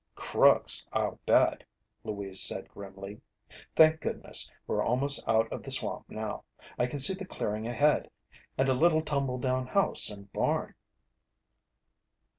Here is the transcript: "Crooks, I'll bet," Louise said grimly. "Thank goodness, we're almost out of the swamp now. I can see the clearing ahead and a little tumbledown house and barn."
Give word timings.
"Crooks, 0.15 0.87
I'll 0.91 1.19
bet," 1.27 1.63
Louise 2.03 2.41
said 2.41 2.67
grimly. 2.69 3.21
"Thank 3.75 4.01
goodness, 4.01 4.49
we're 4.65 4.81
almost 4.83 5.21
out 5.27 5.53
of 5.53 5.61
the 5.61 5.69
swamp 5.69 6.09
now. 6.09 6.43
I 6.79 6.87
can 6.87 6.97
see 6.97 7.13
the 7.13 7.23
clearing 7.23 7.67
ahead 7.67 8.09
and 8.57 8.67
a 8.67 8.73
little 8.73 9.01
tumbledown 9.01 9.67
house 9.67 10.09
and 10.09 10.33
barn." 10.33 10.73